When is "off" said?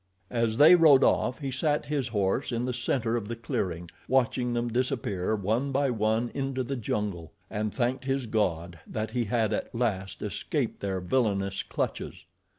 1.03-1.37